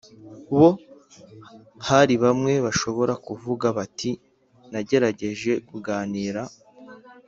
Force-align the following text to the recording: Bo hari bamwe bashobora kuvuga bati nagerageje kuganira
Bo 0.57 0.67
hari 1.87 2.13
bamwe 2.23 2.53
bashobora 2.65 3.13
kuvuga 3.25 3.65
bati 3.77 4.11
nagerageje 4.71 5.51
kuganira 5.67 6.41